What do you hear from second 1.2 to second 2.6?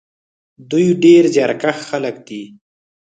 زیارکښ خلک دي.